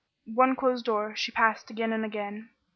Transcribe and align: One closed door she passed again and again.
One 0.33 0.55
closed 0.55 0.85
door 0.85 1.15
she 1.15 1.31
passed 1.31 1.69
again 1.69 1.93
and 1.93 2.03
again. 2.03 2.49